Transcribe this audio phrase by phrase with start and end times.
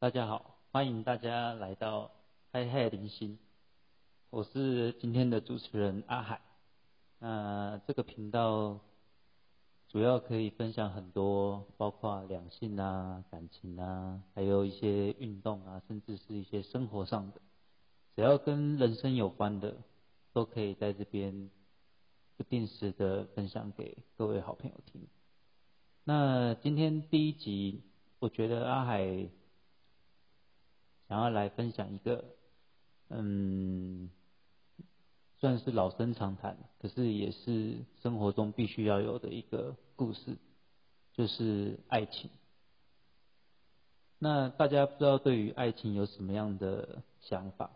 [0.00, 2.10] 大家好，欢迎大家来到
[2.52, 3.38] 嗨嗨零星，
[4.30, 6.40] 我是今天的主持人阿海。
[7.18, 8.80] 那这个频道
[9.88, 17.42] 主要可以分享很多，包括两性啊、感情啊，还有一些运动啊，甚至是一些生活上的，
[18.16, 19.76] 只要跟人生有关的，
[20.32, 21.50] 都可以在这边
[22.38, 25.06] 不定时的分享给各位好朋友听。
[26.04, 27.82] 那今天第一集，
[28.18, 29.28] 我觉得阿海
[31.10, 32.24] 想要来分享一个，
[33.08, 34.08] 嗯，
[35.40, 40.36] 算是老生常谈，可是也是生活中必须要有的一个故事，
[41.12, 42.30] 就是爱情。
[44.20, 47.72] 那大家不知道对于爱情有什么样的想法？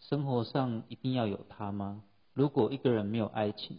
[0.00, 2.02] 生活上一定要有它吗？
[2.32, 3.76] 如果一个人没有爱情，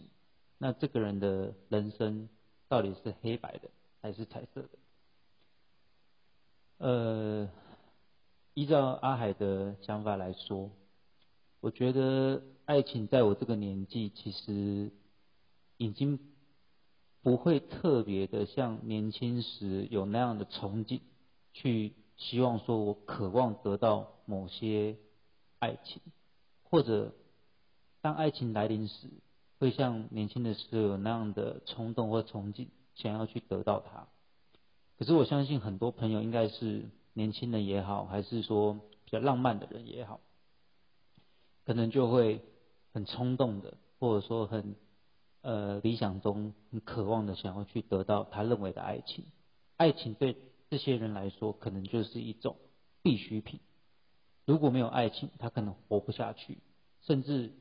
[0.58, 2.28] 那这个人的人生？
[2.68, 3.68] 到底是黑白的
[4.00, 4.68] 还是彩色的？
[6.78, 7.50] 呃，
[8.54, 10.70] 依照阿海的想法来说，
[11.60, 14.90] 我觉得爱情在我这个年纪，其实
[15.76, 16.18] 已经
[17.22, 21.00] 不会特别的像年轻时有那样的憧憬，
[21.52, 24.96] 去希望说我渴望得到某些
[25.58, 26.00] 爱情，
[26.70, 27.12] 或者
[28.00, 29.08] 当爱情来临时。
[29.60, 34.06] 会像年轻的时候有那样的冲动或憧憬，想要去得到它。
[34.98, 36.84] 可是我相信很多朋友应该是
[37.14, 40.20] 年轻人也好，还是说比较浪漫的人也好，
[41.64, 42.42] 可能就会
[42.92, 44.76] 很冲动的，或者说很
[45.40, 49.24] 呃理想中很渴望的想要去得到他认为的爱情。
[49.78, 50.36] 爱情对
[50.68, 52.56] 这些人来说，可能就是一种
[53.02, 53.60] 必需品。
[54.44, 56.58] 如果没有爱情，他可能活不下去，
[57.00, 57.54] 甚至。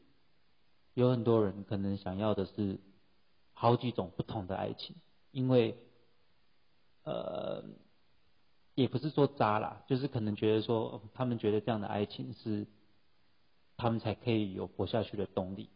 [0.95, 2.79] 有很多人可能想要的是
[3.53, 4.95] 好几种不同的爱情，
[5.31, 5.75] 因为
[7.01, 7.63] 呃，
[8.75, 12.65] 也不是说渣啦，就是可能觉得说他们觉得这样的爱情是
[13.77, 15.69] 他们才可以有活下去的动力，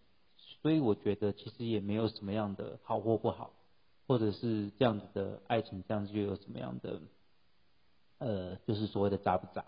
[0.61, 3.53] 所以我觉得其实也没有什么样的好或不好，
[4.07, 7.02] 或者是这样子的爱情这样子就有什么样的
[8.19, 9.65] 呃，就是所谓的渣不渣。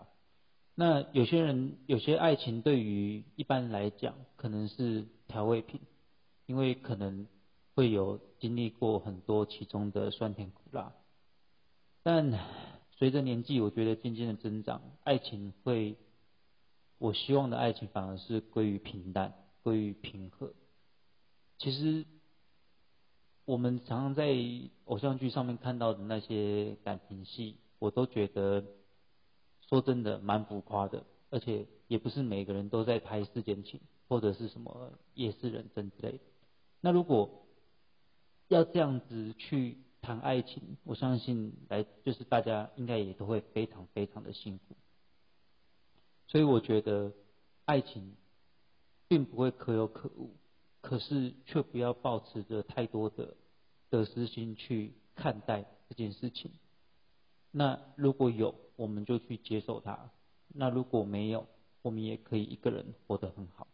[0.74, 5.80] 那有些人有些爱情对于一般来讲可能是调味品，
[6.46, 7.26] 因为可能
[7.74, 10.92] 会有经历过很多其中的酸甜苦辣，
[12.02, 12.38] 但
[13.00, 15.96] 随着年纪，我觉得渐渐的增长，爱情会，
[16.98, 20.52] 我希望的爱情反而是归于平淡，归于平和。
[21.58, 22.04] 其实
[23.44, 24.32] 我们常常在
[24.84, 28.64] 偶像剧上面看到的那些感情戏，我都觉得。
[29.68, 36.18] 说真的，蛮浮夸的，而且也不是每个人都在拍世间情，或者是什么夜市人生之类的。
[36.80, 37.46] 那如果
[38.48, 44.76] 要这样子去谈爱情，我相信来就是大家应该也都会非常非常的辛苦。
[46.28, 47.12] 所以我觉得
[47.64, 48.14] 爱情
[49.08, 50.30] 并不会可有可无，
[50.80, 53.36] 可是却不要抱持着太多的
[53.90, 56.50] 得失心去看待这件事情。
[57.50, 60.10] 那如果有，我们就去接受它。
[60.48, 61.46] 那如果没有，
[61.82, 63.66] 我们也可以一个人活得很好。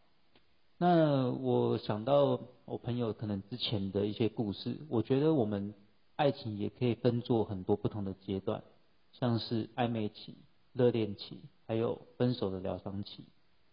[0.78, 5.74] 那我想到我朋友可能之前的一些故事，我觉得我们
[6.16, 8.64] 爱情也可以分作很多不同的阶段，
[9.12, 10.34] 像是暧昧期、
[10.72, 13.24] 热恋期，还有分手的疗伤期。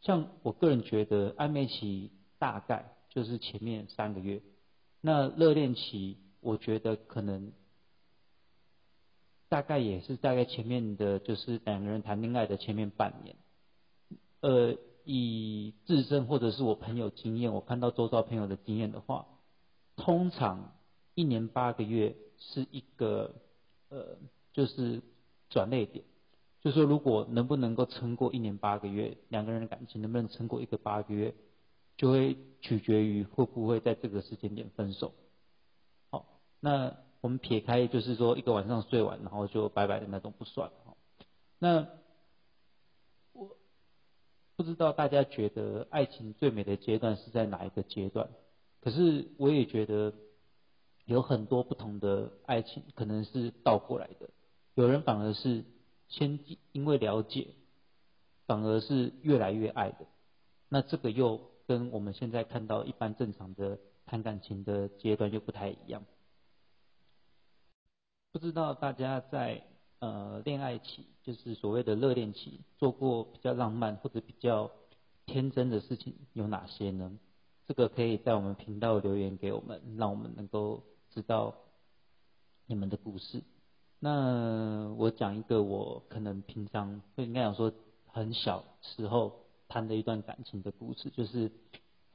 [0.02, 4.42] 像我个人觉得，暧昧期大概就是前面三个月，
[5.02, 7.52] 那热恋期我觉得可能。
[9.50, 13.36] 大概也是大概前面的，就是两个人谈恋爱的前面半年。
[14.42, 14.76] 呃，
[15.06, 19.28] 以自身或者是我朋友经验，我看到周遭朋友的经验的话，
[19.96, 20.74] 通常
[21.14, 22.16] 一年八个月
[22.52, 23.36] 是一个
[23.90, 24.18] 呃，
[24.52, 25.02] 就是
[25.50, 26.06] 转捩点。
[26.62, 31.34] 就说如果能不能够撑过一年八个月，两个人的感情能不能撑过一个八个月，
[31.98, 35.14] 就会取决于会不会在这个时间点分手。
[36.10, 36.26] 好，
[36.60, 36.96] 那。
[37.24, 40.94] 我们撇开，就是说一个晚上睡完，然后就拜拜的那种不算哈。
[41.58, 41.88] 那
[43.32, 43.56] 我
[44.58, 48.30] 不知道大家觉得爱情最美的阶段是在哪一个阶段？
[48.82, 50.14] 可是我也觉得
[51.06, 54.30] 有很多不同的爱情可能是倒过来的。
[54.76, 55.64] 有人反而是
[56.08, 56.40] 先
[56.72, 57.48] 因为了解，
[58.48, 60.06] 反而是越来越爱的。
[60.70, 66.04] 那这个又跟我们现在看到一般正常的谈感情的阶段又不太一样。
[68.32, 69.64] 不知道大家在
[70.00, 74.72] 呃恋爱期，就是所谓的热恋期，做过比较浪漫或者比较
[75.26, 77.20] 天真的事情有哪些呢？
[77.68, 81.54] 这个可以在我们频道留言给我们，让我们能够知道
[82.66, 83.44] 你们的故事。
[84.00, 87.72] 那我讲一个我可能平常会应该讲说
[88.08, 91.52] 很小时候谈的一段感情的故事，就是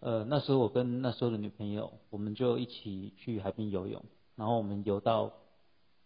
[0.01, 4.05] 呃那时候我跟那时候的女朋友，我们就一起去海边游泳，
[4.35, 5.33] 然后我们游到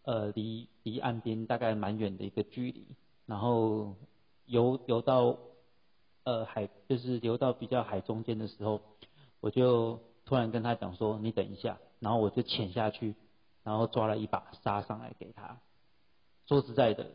[0.03, 2.87] 呃离离岸边大概蛮远的一个距离，
[3.25, 3.97] 然后
[4.45, 5.39] 游游到
[6.25, 8.83] 呃海就是游到比较海中间的时候，
[9.41, 13.15] 我就突然跟他讲说你等一下，然后我就潜下去。
[13.65, 15.61] 然后抓了一把沙上来给他。
[16.49, 17.13] 说实在的，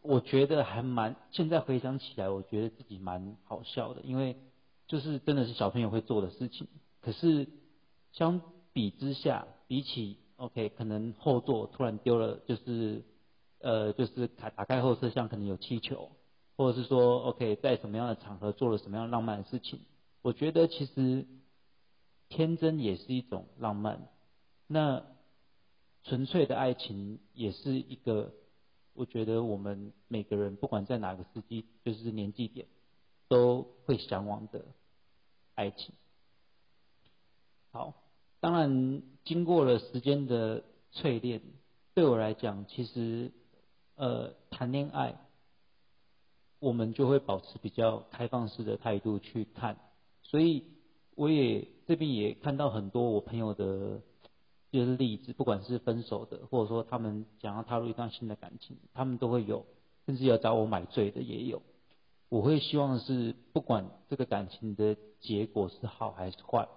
[0.00, 4.38] 我觉得还蛮，现在回想起来，我觉得自己蛮好笑的，因为
[4.86, 6.66] 就是真的是小朋友会做的事情。
[7.02, 7.46] 可是
[8.12, 8.40] 相
[8.72, 13.04] 比之下，比起 OK，可能后座突然丢了，就是
[13.60, 16.10] 呃，就是打打开后车厢可能有气球，
[16.56, 19.80] 或者是说 OK，在什么样的场合做了什么样浪漫的事情，
[20.22, 21.26] 我觉得其实
[22.28, 24.08] 天真也是一种浪漫。
[24.66, 25.04] 那
[26.04, 28.32] 纯粹的爱情也是一个，
[28.94, 32.66] 我觉得我们每个人不管在哪个时期，就是年纪点，
[33.28, 34.64] 都会向往的
[35.54, 35.94] 爱情。
[37.70, 37.94] 好，
[38.40, 40.64] 当然经过了时间的
[40.94, 41.42] 淬炼，
[41.94, 43.32] 对我来讲，其实
[43.94, 45.18] 呃谈恋爱，
[46.58, 49.78] 我们就会保持比较开放式的态度去看，
[50.22, 50.64] 所以
[51.18, 54.00] 我也这边也看到很多我朋友的。
[54.70, 59.64] 就是例子，不管是分手的，或者说他们想要踏入一段新的感情，他们都会有，
[60.04, 61.62] 甚至要找我买醉的也有。
[62.28, 66.68] 我会希望是，不管这个感情的结果是好还是坏，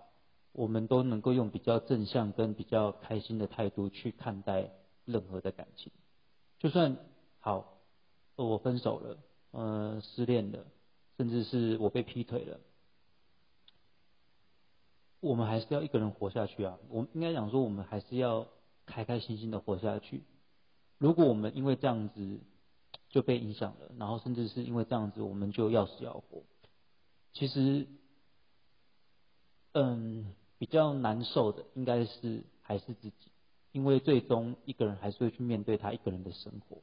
[0.53, 4.71] 我们都能够用比较正向跟比较开心的态度去看待
[5.03, 5.91] 任何的感情。
[6.59, 6.95] 就算
[7.39, 7.77] 好，
[8.37, 9.17] 我分手了，
[9.51, 10.63] 呃，失恋了，
[11.17, 12.57] 甚至是我被劈腿了。
[15.21, 16.79] 我们还是要一个人活下去啊！
[16.89, 18.47] 我们应该讲说，我们还是要
[18.87, 20.23] 开开心心的活下去。
[20.97, 22.39] 如果我们因为这样子
[23.09, 26.41] 就被影响了，然后甚至是因为这样子我们就要死要活，
[27.33, 27.85] 其实，
[29.73, 33.31] 嗯，比较难受的应该是还是自己，
[33.71, 36.79] 因为最终一个人还是会去面对他一个人的生活。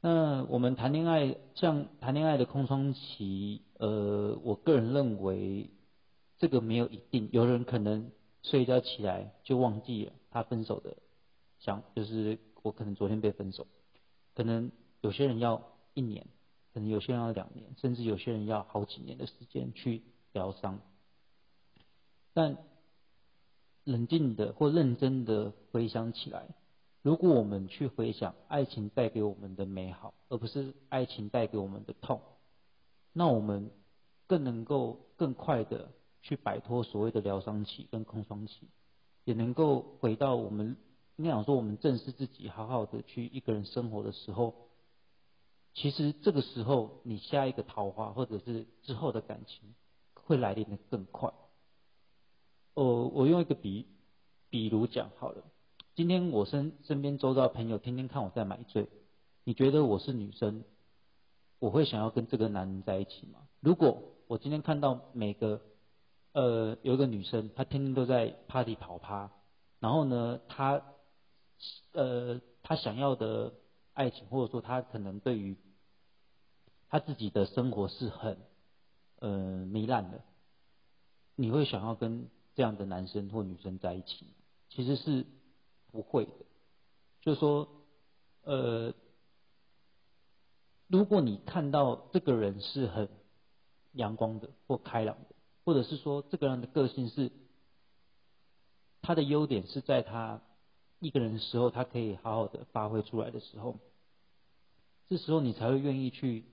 [0.00, 5.70] 那我们谈恋爱，像谈恋爱的空窗期，呃，我个人认为。
[6.38, 8.12] 这个没有一定，有人可能
[8.42, 10.96] 睡觉起来就忘记了他分手的
[11.58, 13.66] 想，就是我可能昨天被分手，
[14.34, 14.70] 可能
[15.00, 15.62] 有些人要
[15.94, 16.26] 一年，
[16.72, 20.02] 可能有些人要两年，甚至有些人要好几年的时间去
[20.32, 20.78] 疗伤。
[22.32, 22.56] 但
[23.82, 26.46] 冷静的或认真的回想起来，
[27.02, 32.20] 如果我们去回想爱情带给我们的美好，而不是爱情带给我们的痛，
[33.12, 33.72] 那我们
[34.28, 35.90] 更能够更快的。
[36.22, 38.68] 去摆脱所谓的疗伤期跟空窗期，
[39.24, 40.76] 也能够回到我们
[41.16, 44.54] 应该讲说我们正视自己，好好的去一个人生活的时候，
[45.74, 49.74] 其实这个时候你下一个桃花或者是之后的感情
[50.14, 51.32] 会来临的更快。
[52.74, 53.86] 哦，我用一个比，
[54.50, 55.42] 比如讲好了，
[55.96, 58.86] 今天我身身边周遭朋友天天看我在买醉，
[59.44, 60.62] 你觉得我是女生，
[61.58, 63.40] 我会想要跟这个男人在一起吗？
[63.60, 65.60] 如果我今天看到每个
[66.32, 69.30] 呃，有一个女生，她天天都在 party 跑趴，
[69.80, 70.82] 然后呢，她
[71.92, 73.54] 呃，她想要的
[73.94, 75.56] 爱情，或者说她可能对于
[76.88, 78.38] 她自己的生活是很
[79.20, 80.22] 呃糜烂的，
[81.34, 84.26] 你会想要跟这样的男生或女生在一起？
[84.68, 85.26] 其实是
[85.90, 86.32] 不会的，
[87.22, 87.68] 就是说，
[88.42, 88.92] 呃，
[90.86, 93.08] 如果你看到这个人是很
[93.92, 95.34] 阳光的或开朗的。
[95.68, 97.30] 或者是说，这个人的个性是
[99.02, 100.40] 他的优点是在他
[100.98, 103.76] 一个人的时候，他可以好好的发挥出来的时候，
[105.10, 106.46] 这时候你才会愿意去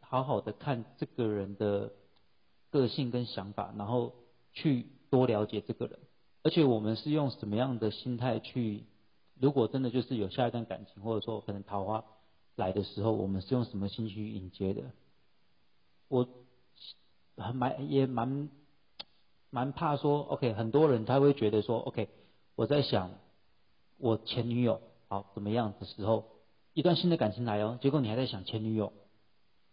[0.00, 1.94] 好好的看这个人的
[2.68, 4.12] 个性跟想法，然后
[4.52, 5.98] 去多了解这个人。
[6.42, 8.84] 而且我们是用什么样的心态去？
[9.40, 12.04] 如果真的就是有下一段感情，或者说可能桃花
[12.56, 14.82] 来的时候，我们是用什么心去迎接的？
[16.08, 16.28] 我。
[17.36, 18.48] 很蛮也蛮
[19.50, 22.08] 蛮怕说，OK，很多人他会觉得说，OK，
[22.54, 23.10] 我在想
[23.98, 26.24] 我前女友好怎么样的时候，
[26.72, 28.92] 一段新的感情来哦，结果你还在想前女友，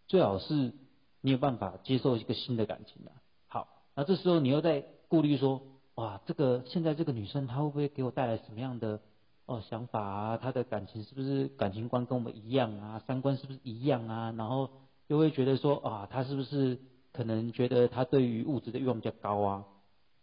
[0.07, 0.73] 最好是
[1.21, 3.11] 你有办法接受一个新的感情的。
[3.47, 5.61] 好，那这时候你又在顾虑说，
[5.95, 8.99] 哇，这个现在这个女生她会不会给我带来什么样的
[9.45, 10.37] 哦想法啊？
[10.37, 13.03] 她的感情是不是感情观跟我们一样啊？
[13.07, 14.33] 三观是不是一样啊？
[14.37, 14.69] 然后
[15.07, 16.79] 又会觉得说，啊，她是不是？
[17.13, 19.65] 可能觉得他对于物质的欲望比较高啊，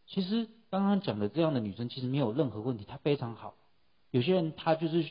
[0.07, 3.55] 其实刚刚讲的这样的女生其实没有任何问题，她非常好，
[4.11, 5.09] 有些人他就是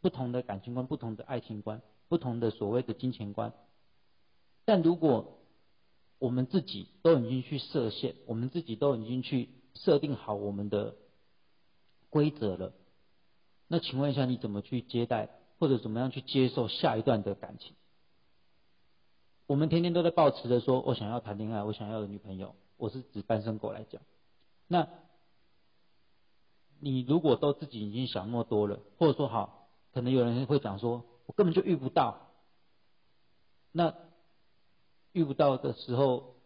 [0.00, 3.52] 不同的感情观、不同的爱情观、不同的所谓的金钱观。
[4.64, 5.38] 但如果
[6.18, 10.96] 我们自己都已经去设限，我们自己都已经去设定好我们的
[12.10, 12.72] 规则了，
[13.68, 17.74] 那请问一下，你怎么去接待，或者怎么样去接受下一段的感情？
[19.52, 24.00] 我们天天都在抱持着说，我想要谈恋爱，我想要的女朋友，我是指单身狗来讲。
[24.66, 24.88] 那
[26.80, 32.30] 你如果都自己已经想那么多了，或者说好，可能有人会讲说，我根本就遇不到。
[33.72, 33.94] 那
[35.12, 36.36] 遇不到的时候，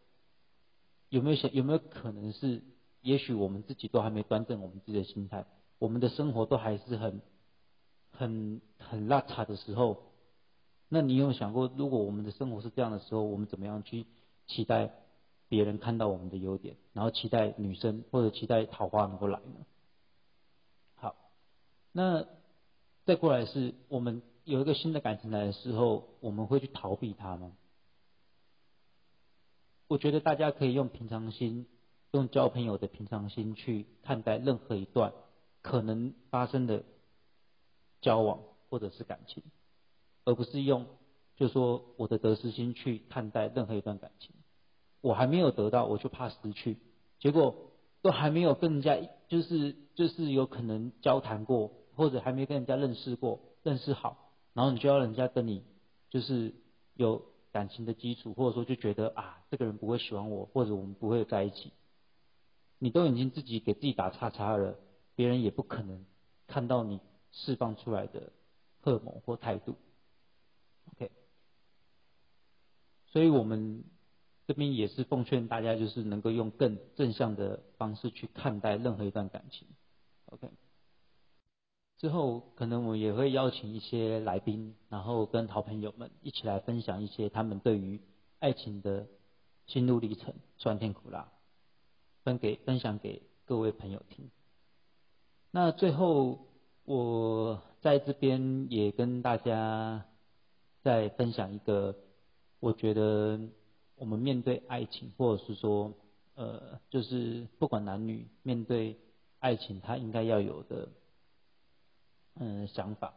[1.09, 2.65] 有没有想有没有可能是，
[3.03, 5.47] 也许我们自己都还没端正我们自己的心态，
[5.79, 7.23] 我们的生活都还是很
[8.11, 10.03] 很很邋遢的时候，
[10.89, 14.07] 那你有想过，如果我们的生活是这样的时候，我们怎么样去
[14.47, 14.93] 期待
[15.49, 19.67] 别人看到我们的优点，然后期待女生或者期待桃花能够来呢？
[20.95, 21.17] 好
[21.93, 22.27] 那
[23.05, 27.53] 再过来是我们有一个新的感情来的时候，我们会去逃避它吗？
[29.89, 31.67] 我觉得大家可以用平常心，
[32.13, 35.13] 用交朋友的平常心去看待任何一段
[35.63, 36.85] 可能发生的
[38.01, 39.43] 交往或者是感情，
[40.27, 40.85] 而不是用
[41.37, 44.35] 就说我的得失心去看待任何一段感情。
[45.01, 46.77] 我还没有得到，我就怕失去，
[47.19, 51.73] 结果都还没有跟人家就是就是有可能交谈过。
[51.97, 55.65] 或者还没跟人家认识过，认识好，然后你就要人家跟你
[56.11, 56.55] 就是
[56.93, 61.73] 有感情的基础，或者说就觉得啊，这个人不会喜欢我，或者我们不会在一起，
[62.79, 64.77] 你都已经自己给自己打叉叉了，
[65.15, 66.05] 别人也不可能
[66.47, 67.01] 看到你
[67.33, 68.31] 释放出来的
[68.83, 69.75] 荷尔蒙或态度。
[70.93, 71.11] OK，
[73.17, 73.83] 所以我们
[74.47, 79.67] 这边也是奉劝大家，就是能够用更正向的方式去看待任何一段感情。
[80.27, 80.51] OK。
[81.97, 88.03] 之后可能我也会邀请一些来宾，然后跟好朋友们一起来分享一些他们对于
[88.39, 89.07] 爱情的
[89.67, 91.33] 心路历程，酸甜苦辣，
[92.23, 94.29] 分给分享给各位朋友听。
[95.53, 96.49] 那最后
[96.85, 100.05] 我在这边也跟大家
[100.83, 101.97] 再分享一个，
[102.61, 103.41] 我觉得
[103.97, 105.95] 我们面对爱情，或者是说
[106.35, 108.99] 呃，就是不管男女面对
[109.39, 110.89] 爱情，他应该要有的。
[112.39, 113.15] 嗯，想法。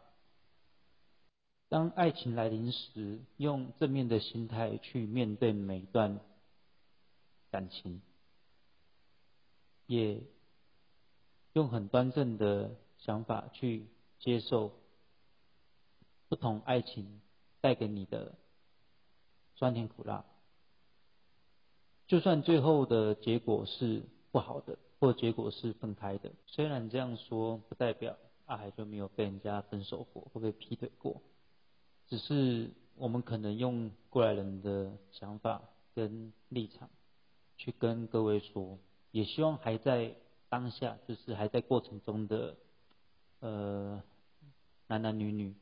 [1.68, 6.18] 当爱情来临时，用正面的心态去面对每一段
[7.50, 8.00] 感情，
[9.86, 10.22] 也
[11.52, 13.84] 用很端正的想法去
[14.20, 14.72] 接受
[16.28, 17.20] 不同爱情
[17.60, 18.38] 带给你的
[19.60, 20.24] 酸甜苦辣。
[22.06, 24.02] 就算最后的结果是
[24.32, 28.16] 不好的，或结果是分开的，虽然这样说，不代表。
[28.46, 31.22] 阿海就没有被人家分手过，会被劈腿过，
[32.08, 35.62] 只是我们可能用过来人的想法
[35.94, 36.90] 跟立场
[37.56, 38.76] 去跟各位说，
[39.12, 40.16] 也希望还在
[40.48, 42.56] 当下，就是还在过程中的
[43.38, 44.02] 呃
[44.88, 45.54] 男男女女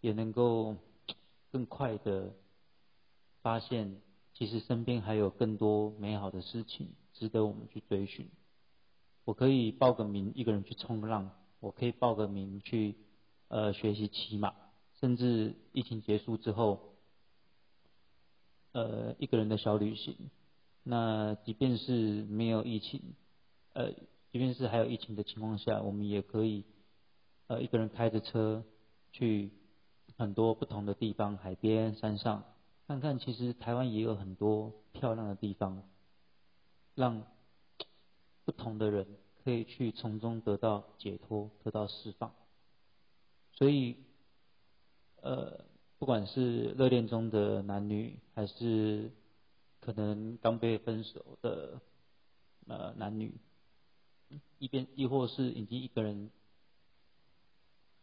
[0.00, 0.74] 也能够
[1.52, 2.32] 更快的
[3.42, 4.00] 发现，
[4.32, 8.30] 其实身边还有更多美好的事情值得我们去追寻。
[9.24, 11.30] 我可以报个名，一个人去冲浪。
[11.60, 12.96] 我可以报个名去，
[13.46, 14.52] 呃，学习骑马，
[14.98, 16.94] 甚至疫情结束之后，
[18.72, 20.16] 呃，一个人的小旅行。
[20.82, 23.14] 那即便是没有疫情，
[23.74, 23.92] 呃，
[24.32, 26.64] 即便是还有疫情的情况下，我们也可以，
[27.46, 28.64] 呃，一个人开着车
[29.12, 29.52] 去
[30.16, 32.42] 很多不同的地方，海边、山上，
[32.86, 35.82] 看看其实台湾也有很多漂亮的地方，
[36.94, 37.26] 让
[38.44, 39.06] 不同的人。
[39.44, 42.32] 可以去从中得到解脱，得到释放。
[43.54, 43.96] 所以，
[45.20, 45.64] 呃，
[45.98, 49.10] 不管是热恋中的男女，还是
[49.80, 51.80] 可能刚被分手的
[52.68, 53.34] 呃男女，
[54.58, 56.30] 一边亦或是已经一个人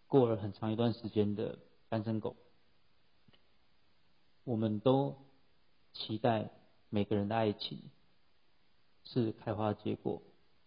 [0.08, 1.58] 过了很长一段时间的
[1.88, 2.36] 单身狗，
[4.44, 5.16] 我们都
[5.94, 6.50] 期待
[6.90, 7.82] 每个人的爱情
[9.04, 10.22] 是开花结果。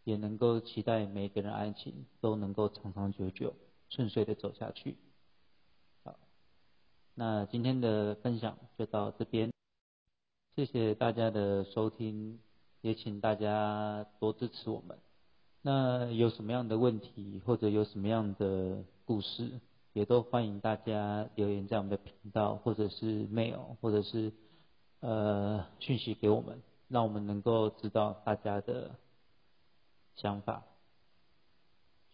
[0.04, 3.54] 也能够期待每个人爱情都能够长长久久、
[3.88, 4.96] 顺遂的走下去。
[6.02, 6.18] 好，
[7.14, 9.52] 那今天的分享就到这边，
[10.56, 12.40] 谢谢大家的收听，
[12.80, 14.98] 也请大家多支持我们。
[15.60, 19.60] 那有什么样的问题或者有什么样的故事，
[19.92, 24.32] 也都欢迎大家留言在我们的频道，或者是 mail，或者是
[25.00, 28.90] 呃讯息给我们，让我们能够知道大家的。
[30.14, 30.62] 想法，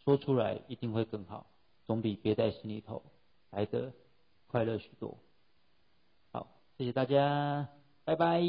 [0.04, 1.46] 说出来一定会更好，
[1.84, 3.02] 总比憋在心里头
[3.50, 3.92] 来的
[4.46, 5.18] 快乐许多。
[6.30, 6.46] 好，
[6.78, 7.68] 谢谢大家，
[8.04, 8.40] 拜拜。